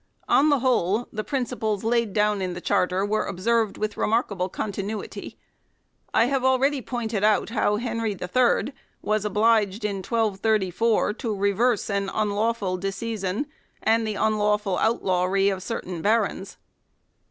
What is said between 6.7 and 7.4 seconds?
pointed